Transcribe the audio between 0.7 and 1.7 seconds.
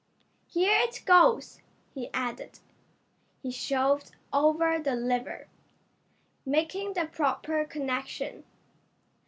it goes!"